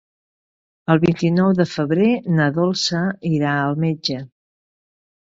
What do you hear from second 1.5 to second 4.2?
de febrer na Dolça irà al metge.